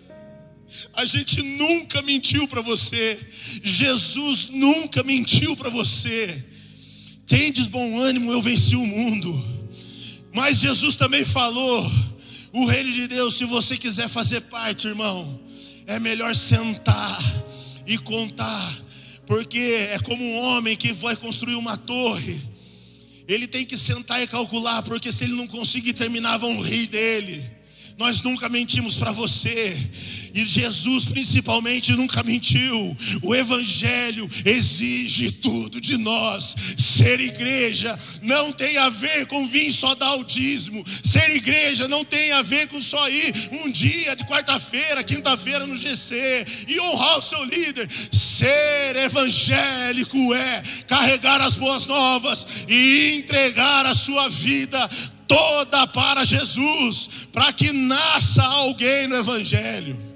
[0.94, 3.18] A gente nunca mentiu para você.
[3.62, 6.44] Jesus nunca mentiu para você.
[7.26, 9.54] Tendes bom ânimo, eu venci o mundo.
[10.32, 11.90] Mas Jesus também falou:
[12.52, 15.43] o reino de Deus, se você quiser fazer parte, irmão,
[15.86, 17.44] é melhor sentar
[17.86, 18.82] e contar,
[19.26, 22.54] porque é como um homem que vai construir uma torre
[23.26, 27.50] ele tem que sentar e calcular, porque se ele não conseguir terminar, vão rir dele.
[27.96, 29.76] Nós nunca mentimos para você.
[30.34, 32.96] E Jesus principalmente nunca mentiu.
[33.22, 36.56] O Evangelho exige tudo de nós.
[36.76, 40.82] Ser igreja não tem a ver com vir só dar o dízimo.
[41.04, 43.32] Ser igreja não tem a ver com só ir
[43.64, 47.88] um dia de quarta-feira, quinta-feira no GC e honrar o seu líder.
[47.88, 54.90] Ser evangélico é carregar as boas novas e entregar a sua vida
[55.26, 60.14] toda para Jesus, para que nasça alguém no Evangelho.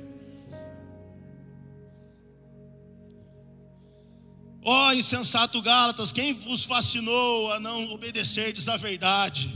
[4.65, 9.51] Ó oh, insensato Gálatas, quem vos fascinou a não obedecerdes à verdade?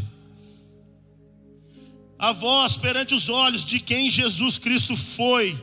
[2.19, 5.63] A vós perante os olhos de quem Jesus Cristo foi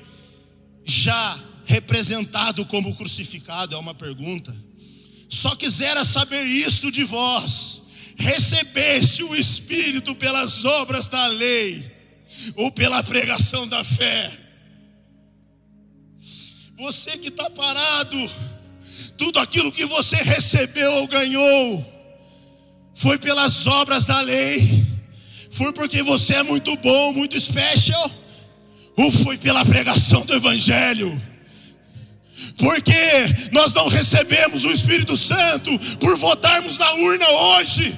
[0.85, 4.55] já representado como crucificado, é uma pergunta.
[5.29, 7.68] Só quisera saber isto de vós:
[8.19, 11.89] recebeste o Espírito pelas obras da lei
[12.55, 14.29] ou pela pregação da fé?
[16.77, 18.31] Você que está parado,
[19.17, 21.95] tudo aquilo que você recebeu ou ganhou
[22.93, 24.85] foi pelas obras da lei,
[25.51, 28.11] foi porque você é muito bom, muito special,
[28.97, 31.21] ou foi pela pregação do Evangelho?
[32.57, 32.93] Porque
[33.51, 37.97] nós não recebemos o Espírito Santo por votarmos na urna hoje.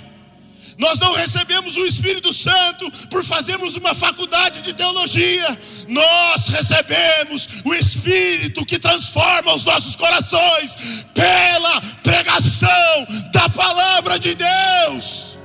[0.82, 5.56] Nós não recebemos o Espírito Santo por fazermos uma faculdade de teologia.
[5.88, 15.38] Nós recebemos o Espírito que transforma os nossos corações pela pregação da palavra de Deus.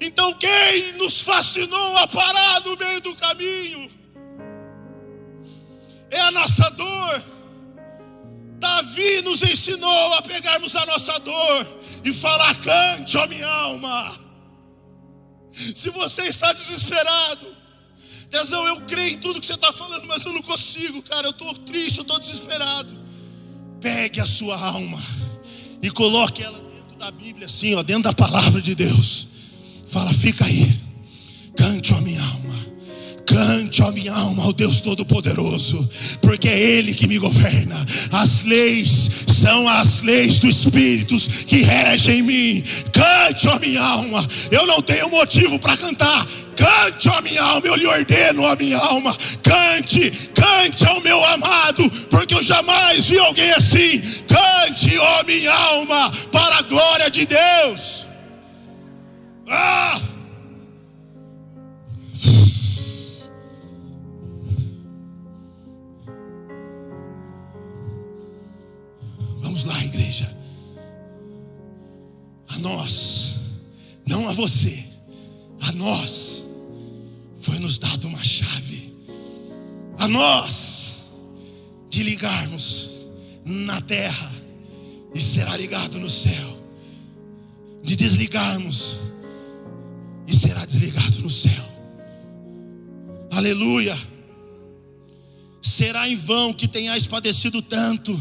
[0.00, 3.90] Então, quem nos fascinou a parar no meio do caminho
[6.10, 7.35] é a nossa dor.
[8.58, 14.18] Davi nos ensinou a pegarmos a nossa dor e falar: cante, ó minha alma.
[15.74, 17.56] Se você está desesperado,
[18.30, 21.26] Dezão, eu creio em tudo que você está falando, mas eu não consigo, cara.
[21.26, 22.98] Eu estou triste, eu estou desesperado.
[23.80, 25.02] Pegue a sua alma
[25.82, 29.28] e coloque ela dentro da Bíblia, assim, ó, dentro da palavra de Deus.
[29.86, 30.80] Fala, fica aí.
[31.56, 32.45] Cante, ó minha alma.
[33.26, 35.88] Cante, ó minha alma, ao Deus Todo-Poderoso,
[36.22, 37.74] porque é Ele que me governa.
[38.12, 42.62] As leis são as leis do Espírito que regem em mim.
[42.92, 44.26] Cante, ó minha alma.
[44.50, 46.24] Eu não tenho motivo para cantar.
[46.54, 49.14] Cante, ó minha alma, eu lhe ordeno, ó minha alma.
[49.42, 54.00] Cante, cante ao meu amado, porque eu jamais vi alguém assim.
[54.28, 58.06] Cante, ó minha alma, para a glória de Deus.
[59.48, 60.00] Ah!
[72.66, 73.36] Nós,
[74.04, 74.84] não a você,
[75.62, 76.44] a nós,
[77.40, 78.92] foi nos dado uma chave.
[79.98, 80.96] A nós,
[81.88, 82.90] de ligarmos
[83.44, 84.34] na terra
[85.14, 86.56] e será ligado no céu.
[87.84, 88.96] De desligarmos
[90.26, 91.64] e será desligado no céu.
[93.30, 93.96] Aleluia.
[95.62, 98.12] Será em vão que tenhais padecido tanto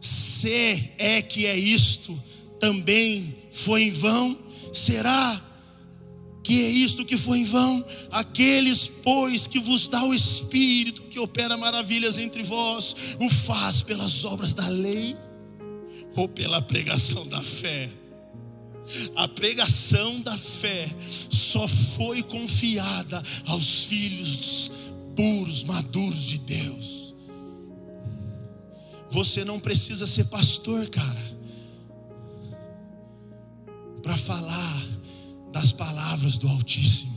[0.00, 2.20] se é que é isto,
[2.60, 4.36] também foi em vão?
[4.72, 5.40] Será
[6.42, 7.84] que é isto que foi em vão?
[8.10, 14.24] Aqueles, pois, que vos dá o Espírito, que opera maravilhas entre vós, o faz pelas
[14.24, 15.16] obras da lei
[16.16, 17.88] ou pela pregação da fé?
[19.14, 20.88] A pregação da fé
[21.30, 24.70] só foi confiada aos filhos
[25.14, 27.14] puros, maduros de Deus.
[29.10, 31.36] Você não precisa ser pastor, cara,
[34.02, 34.86] para falar
[35.52, 37.12] das palavras do Altíssimo.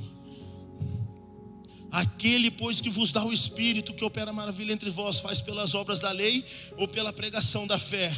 [1.92, 6.02] Aquele, pois, que vos dá o Espírito, que opera maravilha entre vós, faz pelas obras
[6.02, 6.44] da lei
[6.78, 8.14] ou pela pregação da fé.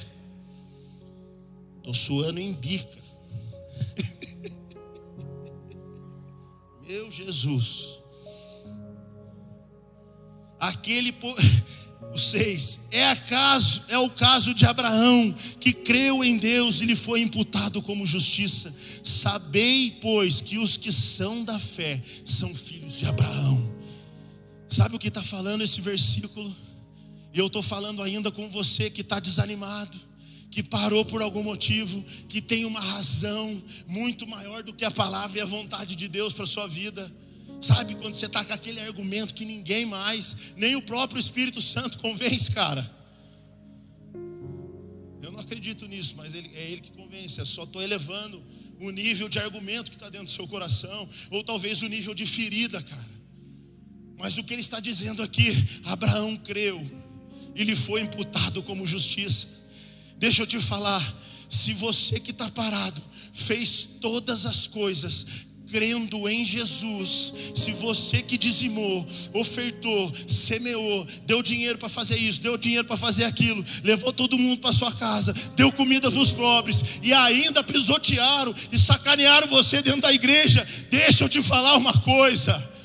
[1.78, 2.98] Estou suando em bica.
[6.88, 8.00] Meu Jesus.
[10.60, 11.14] Aquele,
[12.14, 12.80] o 6.
[12.92, 17.82] É acaso, é o caso de Abraão, que creu em Deus e lhe foi imputado
[17.82, 18.74] como justiça.
[19.04, 23.78] Sabei, pois, que os que são da fé são filhos de Abraão.
[24.70, 26.54] Sabe o que está falando esse versículo?
[27.34, 29.98] E eu estou falando ainda com você que está desanimado,
[30.50, 35.38] que parou por algum motivo, que tem uma razão muito maior do que a palavra
[35.38, 37.12] e a vontade de Deus para a sua vida.
[37.60, 41.98] Sabe quando você está com aquele argumento que ninguém mais, nem o próprio Espírito Santo
[42.00, 42.96] convence, cara.
[45.22, 47.40] Eu não acredito nisso, mas ele, é ele que convence.
[47.40, 48.42] Eu só estou elevando
[48.80, 52.26] o nível de argumento que está dentro do seu coração, ou talvez o nível de
[52.26, 53.18] ferida, cara.
[54.18, 55.52] Mas o que ele está dizendo aqui,
[55.86, 56.80] Abraão creu
[57.56, 59.48] e lhe foi imputado como justiça.
[60.18, 61.02] Deixa eu te falar,
[61.50, 63.02] se você que está parado
[63.34, 71.78] fez todas as coisas crendo em Jesus, se você que dizimou, ofertou, semeou, deu dinheiro
[71.78, 75.72] para fazer isso, deu dinheiro para fazer aquilo, levou todo mundo para sua casa, deu
[75.72, 81.30] comida para os pobres e ainda pisotearam e sacanearam você dentro da igreja, deixa eu
[81.30, 82.78] te falar uma coisa.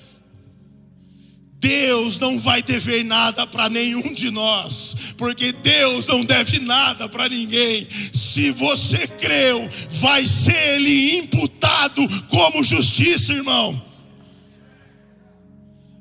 [1.62, 7.28] Deus não vai dever nada para nenhum de nós, porque Deus não deve nada para
[7.28, 7.86] ninguém.
[8.32, 12.00] Se você creu, vai ser lhe imputado
[12.30, 13.84] como justiça, irmão.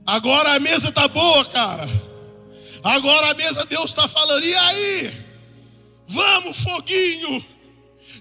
[0.06, 1.86] Agora a mesa está boa, cara.
[2.82, 4.46] Agora a mesa Deus está falando.
[4.46, 5.12] E aí?
[6.08, 7.46] Vamos, foguinho.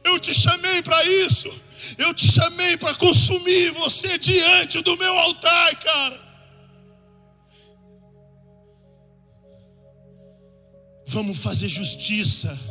[0.03, 1.49] Eu te chamei para isso.
[1.97, 6.21] Eu te chamei para consumir você diante do meu altar, cara.
[11.07, 12.70] Vamos fazer justiça.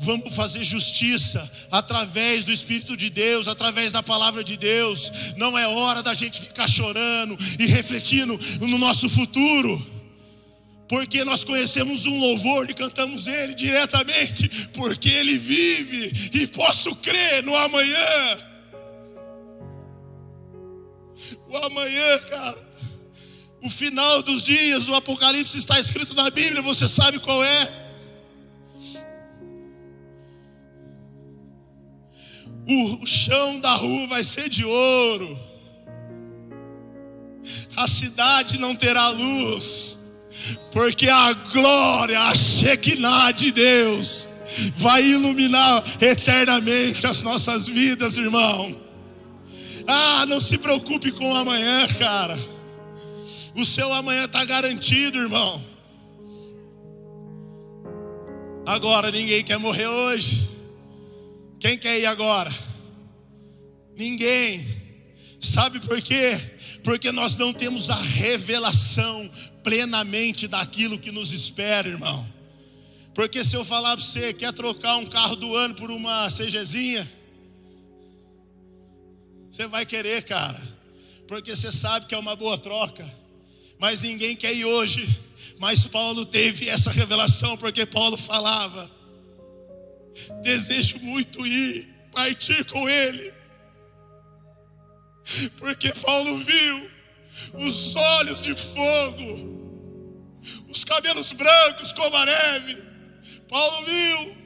[0.00, 5.10] Vamos fazer justiça através do Espírito de Deus, através da palavra de Deus.
[5.36, 9.96] Não é hora da gente ficar chorando e refletindo no nosso futuro.
[10.88, 17.42] porque nós conhecemos um louvor e cantamos ele diretamente, porque ele vive e posso crer
[17.42, 18.36] no amanhã.
[21.48, 22.66] O amanhã, cara.
[23.62, 27.85] O final dos dias do Apocalipse está escrito na Bíblia, você sabe qual é?
[32.68, 35.38] O chão da rua vai ser de ouro.
[37.76, 39.98] A cidade não terá luz
[40.72, 44.28] porque a glória, a Shekinah de Deus,
[44.76, 48.78] vai iluminar eternamente as nossas vidas, irmão.
[49.86, 52.38] Ah, não se preocupe com o amanhã, cara.
[53.54, 55.64] O seu amanhã está garantido, irmão.
[58.66, 60.55] Agora ninguém quer morrer hoje.
[61.58, 62.52] Quem quer ir agora?
[63.96, 64.66] Ninguém.
[65.40, 66.38] Sabe por quê?
[66.82, 69.30] Porque nós não temos a revelação
[69.62, 72.26] plenamente daquilo que nos espera, irmão.
[73.14, 77.10] Porque se eu falar para você, quer trocar um carro do ano por uma CGzinha,
[79.50, 80.60] você vai querer, cara.
[81.26, 83.10] Porque você sabe que é uma boa troca.
[83.78, 85.08] Mas ninguém quer ir hoje.
[85.58, 88.90] Mas Paulo teve essa revelação, porque Paulo falava:
[90.42, 93.32] Desejo muito ir, partir com ele.
[95.58, 96.90] Porque Paulo viu
[97.54, 99.56] os olhos de fogo
[100.68, 102.82] os cabelos brancos como a neve.
[103.48, 104.36] Paulo viu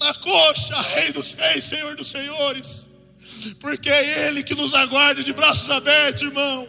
[0.00, 2.88] na coxa, Rei dos Reis, Senhor dos Senhores,
[3.60, 6.68] porque é Ele que nos aguarda de braços abertos, irmão.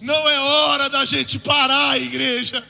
[0.00, 2.62] Não é hora da gente parar, igreja.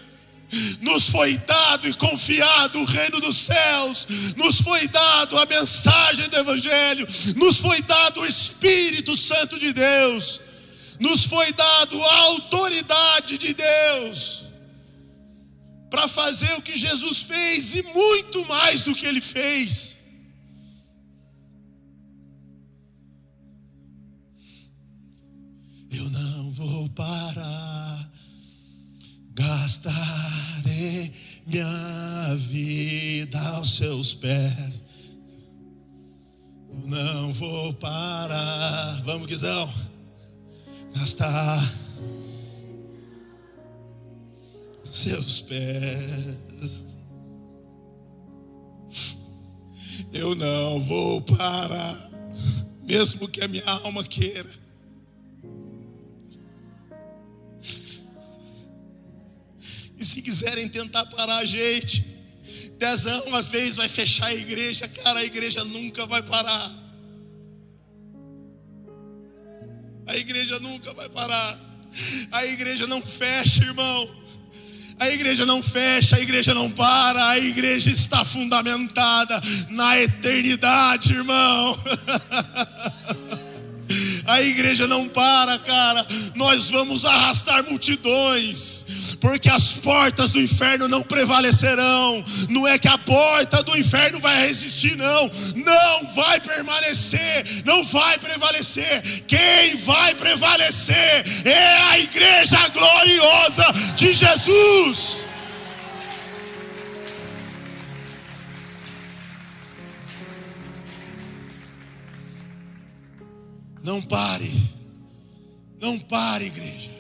[0.81, 6.37] Nos foi dado e confiado o reino dos céus, nos foi dado a mensagem do
[6.37, 10.41] Evangelho, nos foi dado o Espírito Santo de Deus,
[11.01, 14.45] nos foi dado a autoridade de Deus
[15.91, 19.94] para fazer o que Jesus fez e muito mais do que ele fez.
[31.55, 34.83] Minha vida aos seus pés.
[36.69, 39.73] Eu não vou parar, vamos, Guizão,
[40.97, 41.63] gastar
[44.91, 46.97] seus pés.
[50.13, 52.11] Eu não vou parar,
[52.83, 54.64] mesmo que a minha alma queira.
[60.15, 62.07] Se quiserem tentar parar a gente,
[62.79, 66.71] dezão às vezes vai fechar a igreja, cara, a igreja nunca vai parar.
[70.07, 71.59] A igreja nunca vai parar.
[72.31, 74.09] A igreja não fecha, irmão.
[75.01, 79.41] A igreja não fecha, a igreja não para, a igreja está fundamentada
[79.71, 81.77] na eternidade, irmão.
[84.27, 86.07] A igreja não para, cara.
[86.35, 88.85] Nós vamos arrastar multidões,
[89.25, 92.23] porque as portas do inferno não prevalecerão.
[92.51, 95.31] Não é que a porta do inferno vai resistir, não.
[95.57, 99.25] Não vai permanecer, não vai prevalecer.
[99.27, 103.65] Quem vai prevalecer é a igreja gloriosa
[103.97, 105.25] de Jesus.
[113.83, 114.55] Não pare,
[115.81, 116.94] não pare, igreja.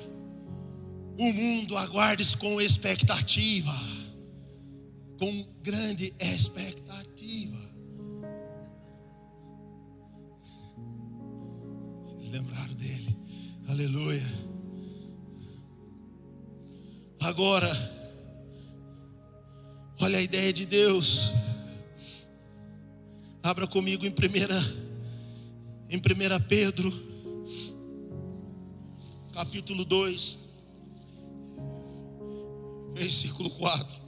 [1.17, 3.73] O mundo aguarde com expectativa,
[5.19, 7.57] com grande expectativa.
[12.05, 13.17] Vocês lembraram dele?
[13.69, 14.23] Aleluia.
[17.21, 17.71] Agora,
[20.01, 21.33] olha a ideia de Deus.
[23.43, 24.59] Abra comigo em primeira
[25.89, 26.01] em 1
[26.49, 26.93] Pedro,
[29.33, 30.44] capítulo 2,
[33.05, 34.03] versículo 4.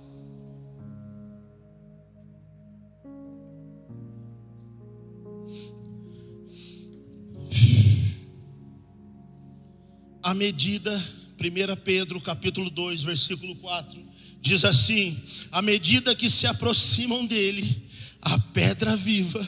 [10.23, 10.91] A medida,
[11.39, 14.03] 1 Pedro capítulo 2, versículo 4,
[14.41, 15.23] diz assim:
[15.53, 17.87] à medida que se aproximam dele,
[18.23, 19.47] a pedra viva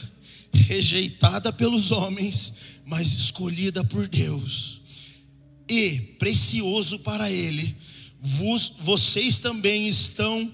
[0.53, 2.53] rejeitada pelos homens,
[2.85, 4.79] mas escolhida por Deus,
[5.67, 7.75] e precioso para Ele,
[8.19, 10.51] vos, vocês também estão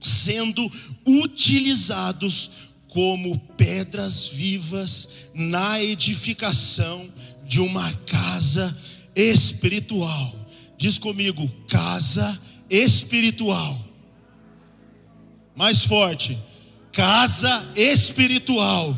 [0.00, 0.70] sendo
[1.06, 2.50] utilizados
[2.88, 7.10] como pedras vivas na edificação
[7.46, 8.76] de uma casa
[9.14, 10.48] espiritual.
[10.78, 12.40] Diz comigo, casa
[12.70, 13.82] espiritual.
[15.56, 16.38] Mais forte,
[16.92, 18.96] casa espiritual.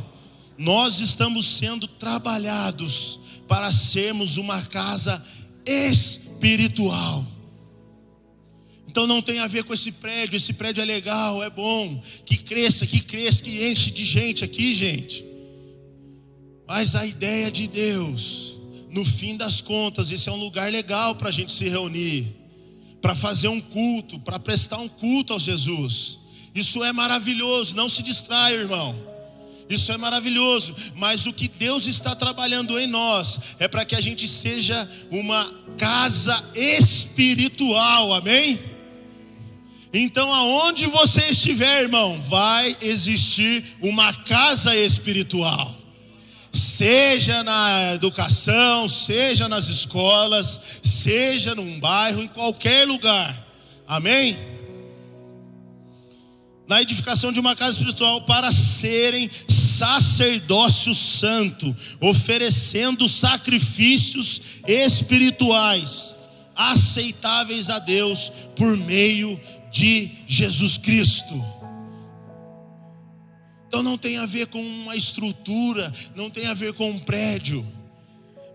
[0.58, 5.24] Nós estamos sendo trabalhados para sermos uma casa
[5.64, 7.35] espiritual.
[8.96, 12.38] Então não tem a ver com esse prédio, esse prédio é legal, é bom, que
[12.38, 15.22] cresça, que cresça, que enche de gente aqui, gente.
[16.66, 18.56] Mas a ideia de Deus,
[18.90, 22.26] no fim das contas, esse é um lugar legal para a gente se reunir,
[23.02, 26.18] para fazer um culto, para prestar um culto ao Jesus.
[26.54, 28.98] Isso é maravilhoso, não se distraia, irmão.
[29.68, 34.00] Isso é maravilhoso, mas o que Deus está trabalhando em nós é para que a
[34.00, 35.44] gente seja uma
[35.76, 38.75] casa espiritual, amém?
[39.92, 45.74] Então, aonde você estiver, irmão, vai existir uma casa espiritual.
[46.52, 53.46] Seja na educação, seja nas escolas, seja num bairro, em qualquer lugar.
[53.86, 54.36] Amém?
[56.66, 66.16] Na edificação de uma casa espiritual para serem sacerdócio santo, oferecendo sacrifícios espirituais
[66.56, 69.55] aceitáveis a Deus por meio de
[70.26, 71.44] Jesus Cristo.
[73.66, 77.66] Então não tem a ver com uma estrutura, não tem a ver com um prédio.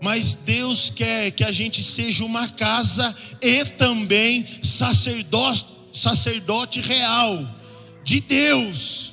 [0.01, 7.47] Mas Deus quer que a gente seja uma casa e também sacerdote, sacerdote real
[8.03, 9.10] de Deus.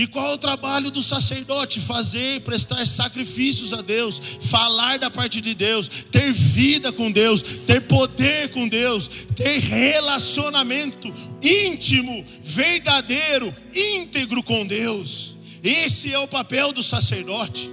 [0.00, 1.78] E qual é o trabalho do sacerdote?
[1.78, 7.82] Fazer, prestar sacrifícios a Deus, falar da parte de Deus, ter vida com Deus, ter
[7.82, 15.36] poder com Deus, ter relacionamento íntimo, verdadeiro, íntegro com Deus.
[15.62, 17.70] Esse é o papel do sacerdote.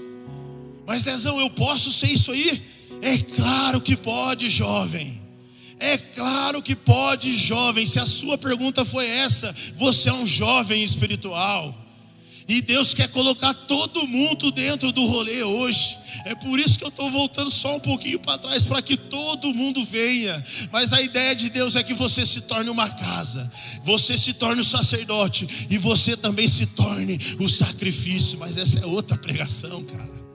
[0.86, 2.62] Mas Dezão, eu posso ser isso aí?
[3.02, 5.22] É claro que pode, jovem.
[5.80, 7.86] É claro que pode, jovem.
[7.86, 11.87] Se a sua pergunta foi essa, você é um jovem espiritual.
[12.48, 15.98] E Deus quer colocar todo mundo dentro do rolê hoje.
[16.26, 19.54] É por isso que eu estou voltando só um pouquinho para trás, para que todo
[19.54, 20.42] mundo venha.
[20.72, 23.52] Mas a ideia de Deus é que você se torne uma casa,
[23.84, 28.40] você se torne o sacerdote, e você também se torne o sacrifício.
[28.40, 30.28] Mas essa é outra pregação, cara.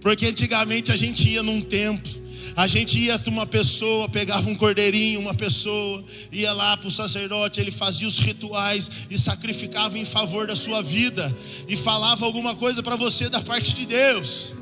[0.00, 2.21] Porque antigamente a gente ia num templo
[2.54, 6.90] a gente ia para uma pessoa, pegava um cordeirinho, uma pessoa, ia lá para o
[6.90, 11.34] sacerdote, ele fazia os rituais e sacrificava em favor da sua vida
[11.68, 14.54] e falava alguma coisa para você da parte de Deus.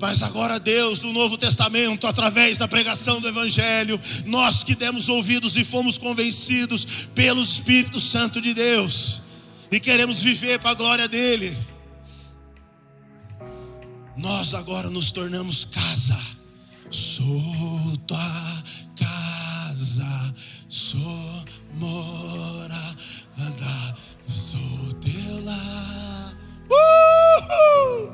[0.00, 5.56] Mas agora Deus, no Novo Testamento, através da pregação do Evangelho, nós que demos ouvidos
[5.56, 9.22] e fomos convencidos pelo Espírito Santo de Deus,
[9.70, 11.56] e queremos viver para a glória dEle,
[14.18, 16.35] nós agora nos tornamos casa
[16.90, 18.62] Sou tua
[18.94, 20.34] casa,
[20.68, 22.86] sou morada,
[24.28, 26.36] sou teu lar.
[26.70, 28.12] Uh!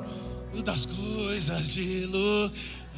[0.63, 2.53] Das coisas de luz,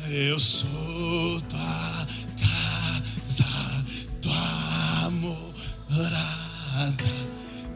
[0.08, 2.06] eu sou tua
[2.38, 3.84] casa,
[4.20, 7.04] tua morada,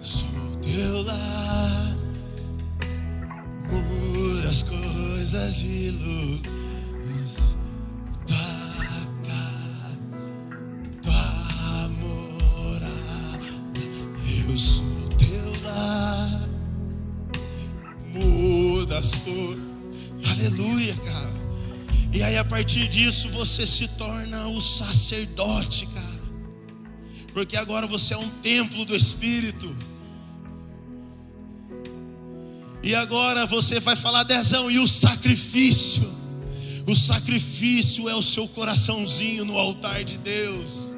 [0.01, 1.97] sou teu lar.
[3.71, 6.58] Muda as coisas de luz.
[18.99, 19.13] Das.
[20.31, 21.39] Aleluia, cara.
[22.13, 26.19] E aí a partir disso você se torna o sacerdote, cara.
[27.33, 29.77] Porque agora você é um templo do Espírito.
[32.83, 36.11] E agora você vai falar dezão e o sacrifício.
[36.87, 40.97] O sacrifício é o seu coraçãozinho no altar de Deus.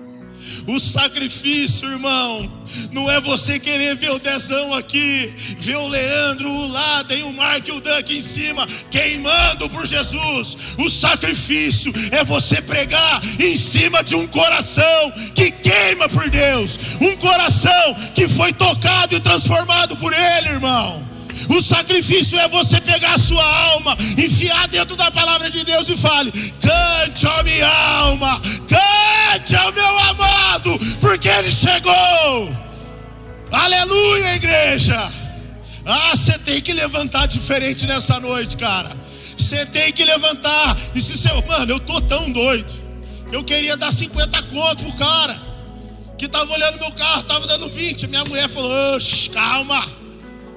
[0.67, 2.51] O sacrifício, irmão,
[2.93, 7.33] não é você querer ver o Dezão aqui, ver o Leandro, o Lada e o
[7.33, 10.57] Mark e o Dan aqui em cima, queimando por Jesus.
[10.79, 17.17] O sacrifício é você pregar em cima de um coração que queima por Deus, um
[17.17, 21.10] coração que foi tocado e transformado por Ele, irmão.
[21.49, 25.97] O sacrifício é você pegar a sua alma, enfiar dentro da palavra de Deus e
[25.97, 26.31] fale:
[26.61, 32.57] cante, a minha alma, cante ao meu amado, porque ele chegou.
[33.53, 35.11] Aleluia, igreja.
[35.85, 38.91] Ah, você tem que levantar diferente nessa noite, cara.
[39.37, 40.77] Você tem que levantar.
[40.95, 42.73] E se seu, mano, eu tô tão doido.
[43.33, 45.37] Eu queria dar 50 contos pro cara
[46.19, 48.07] que tava olhando meu carro, tava dando 20.
[48.09, 48.99] Minha mulher falou:
[49.33, 50.00] calma.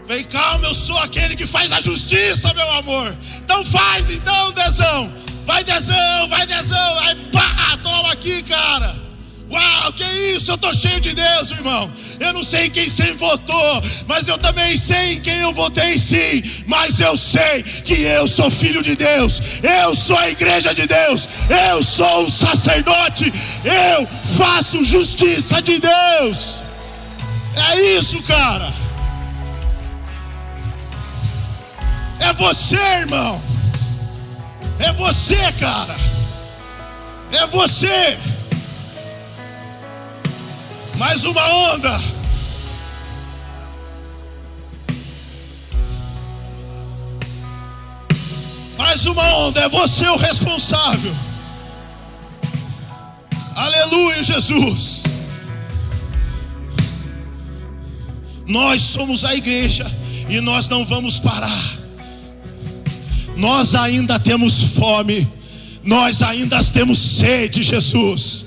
[0.08, 3.16] Vem calma, eu sou aquele que faz a justiça, meu amor.
[3.38, 5.14] Então faz então, Dezão.
[5.46, 7.00] Vai, Dezão, vai, Dezão.
[7.00, 9.02] Aí pá, toma aqui, cara.
[9.52, 10.52] Uau, que isso?
[10.52, 11.92] Eu estou cheio de Deus, irmão.
[12.20, 15.98] Eu não sei em quem você votou, mas eu também sei em quem eu votei
[16.00, 16.44] sim.
[16.66, 21.30] Mas eu sei que eu sou filho de Deus, eu sou a igreja de Deus,
[21.72, 23.32] eu sou o sacerdote,
[23.64, 26.58] eu faço justiça de Deus.
[27.72, 28.83] É isso, cara.
[32.24, 33.42] É você, irmão.
[34.80, 35.94] É você, cara.
[37.34, 38.18] É você.
[40.98, 42.02] Mais uma onda.
[48.78, 49.60] Mais uma onda.
[49.60, 51.14] É você o responsável.
[53.54, 55.04] Aleluia, Jesus.
[58.48, 59.86] Nós somos a igreja
[60.30, 61.83] e nós não vamos parar.
[63.36, 65.28] Nós ainda temos fome.
[65.84, 68.46] Nós ainda temos sede, Jesus.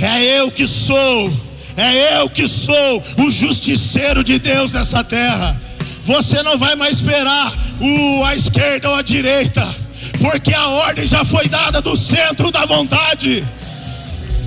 [0.00, 1.32] É eu que sou,
[1.76, 5.58] é eu que sou o justiceiro de Deus nessa terra.
[6.04, 9.66] Você não vai mais esperar o, a esquerda ou a direita,
[10.20, 13.46] porque a ordem já foi dada do centro da vontade.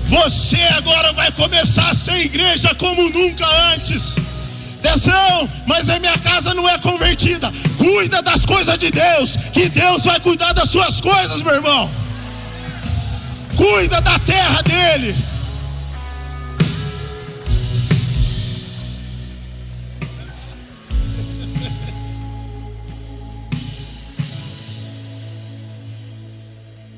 [0.06, 4.16] Você agora vai começar a ser igreja como nunca antes.
[4.80, 7.52] Atenção, mas a minha casa não é convertida.
[7.76, 11.90] Cuida das coisas de Deus, que Deus vai cuidar das suas coisas, meu irmão.
[13.54, 15.14] Cuida da terra dele.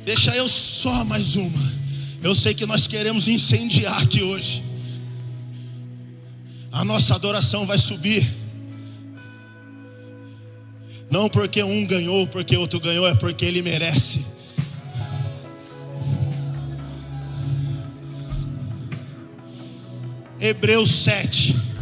[0.04, 1.72] Deixa eu só mais uma.
[2.22, 4.71] Eu sei que nós queremos incendiar aqui hoje.
[6.72, 8.26] A nossa adoração vai subir.
[11.10, 14.24] Não porque um ganhou, porque outro ganhou, é porque ele merece.
[20.40, 21.72] Hebreus 7.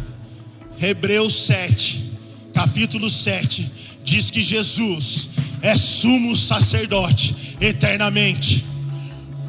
[0.81, 2.11] Hebreus 7,
[2.53, 3.71] capítulo 7,
[4.03, 5.29] diz que Jesus
[5.61, 8.65] é sumo sacerdote eternamente.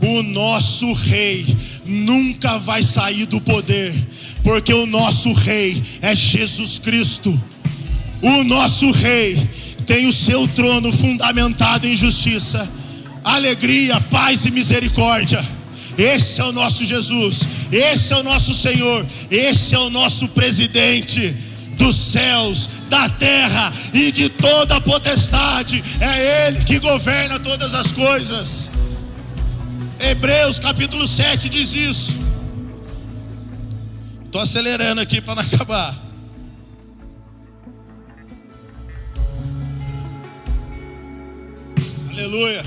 [0.03, 1.47] O nosso rei
[1.85, 3.95] nunca vai sair do poder,
[4.43, 7.41] porque o nosso rei é Jesus Cristo.
[8.21, 9.39] O nosso rei
[9.87, 12.69] tem o seu trono fundamentado em justiça,
[13.23, 15.41] alegria, paz e misericórdia.
[15.97, 21.33] Esse é o nosso Jesus, esse é o nosso Senhor, esse é o nosso presidente
[21.77, 25.81] dos céus, da terra e de toda a potestade.
[26.01, 28.72] É Ele que governa todas as coisas.
[30.03, 32.19] Hebreus capítulo 7 diz isso.
[34.25, 35.97] Estou acelerando aqui para não acabar.
[42.11, 42.65] Aleluia.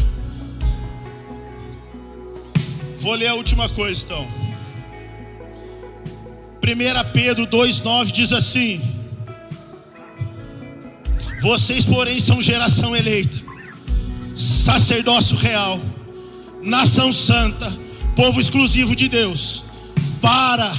[3.00, 4.28] Vou ler a última coisa então.
[6.64, 8.82] 1 Pedro 2,9 diz assim:
[11.46, 13.38] vocês, porém, são geração eleita,
[14.36, 15.80] sacerdócio real,
[16.66, 17.72] nação santa,
[18.16, 19.64] povo exclusivo de Deus,
[20.20, 20.72] para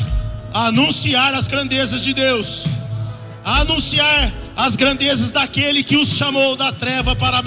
[0.53, 2.65] anunciar as grandezas de Deus,
[3.45, 7.43] anunciar as grandezas daquele que os chamou da treva para a,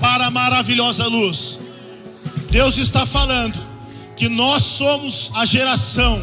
[0.00, 1.60] para a maravilhosa luz.
[2.50, 3.58] Deus está falando
[4.16, 6.20] que nós somos a geração,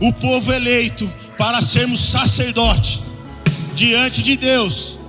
[0.00, 3.02] o povo eleito, para sermos sacerdotes
[3.74, 5.03] diante de Deus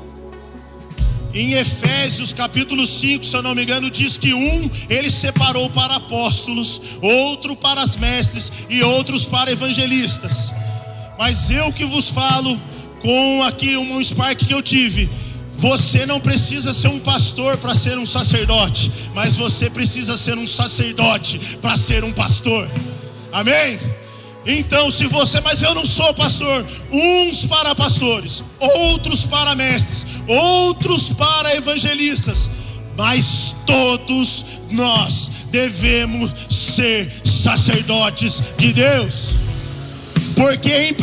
[1.35, 5.97] em Efésios capítulo 5, se eu não me engano, diz que um ele separou para
[5.97, 10.53] apóstolos, outro para as mestres e outros para evangelistas.
[11.19, 12.57] Mas eu que vos falo
[13.01, 15.09] com aqui um spark que eu tive,
[15.53, 20.47] você não precisa ser um pastor para ser um sacerdote, mas você precisa ser um
[20.47, 22.69] sacerdote para ser um pastor.
[23.33, 23.77] Amém?
[24.47, 31.09] Então, se você, mas eu não sou pastor, uns para pastores, outros para mestres, outros
[31.09, 32.49] para evangelistas,
[32.97, 39.35] mas todos nós devemos ser sacerdotes de Deus.
[40.35, 40.95] Porque em 1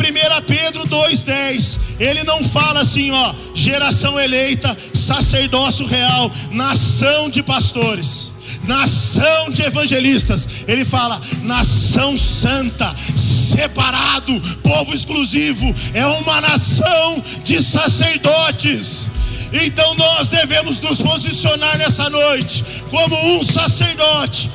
[0.45, 8.32] Pedro 2,10, ele não fala assim, ó, geração eleita, sacerdócio real, nação de pastores
[8.67, 10.47] nação de evangelistas.
[10.67, 19.09] Ele fala, nação santa, separado, povo exclusivo, é uma nação de sacerdotes.
[19.53, 24.49] Então nós devemos nos posicionar nessa noite como um sacerdote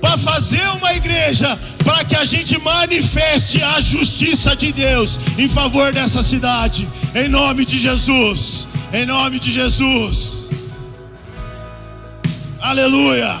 [0.00, 5.92] para fazer uma igreja para que a gente manifeste a justiça de Deus em favor
[5.92, 10.50] dessa cidade, em nome de Jesus, em nome de Jesus.
[12.60, 13.38] Aleluia.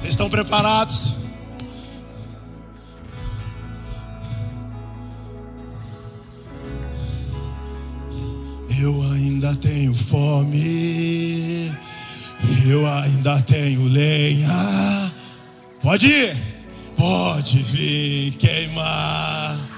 [0.00, 1.14] Vocês estão preparados?
[8.80, 11.70] Eu ainda tenho fome.
[12.66, 15.12] Eu ainda tenho lenha.
[15.80, 16.36] Pode ir.
[16.96, 19.69] Pode vir queimar.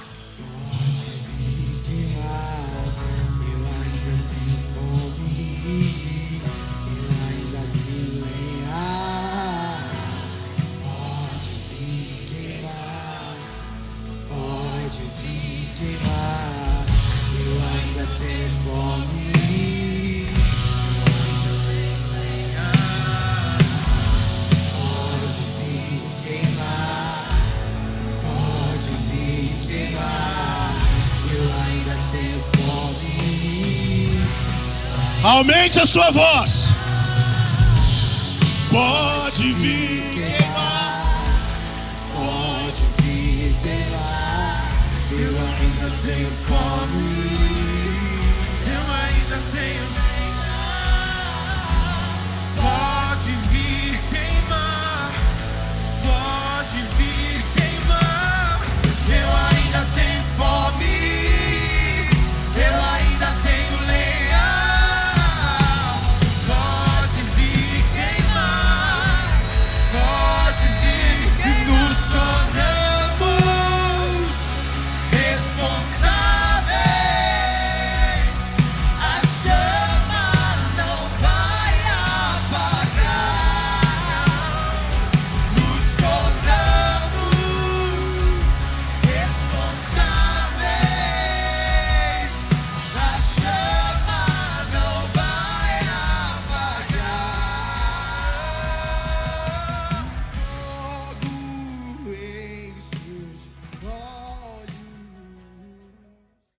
[35.32, 36.61] Aumente a sua voz.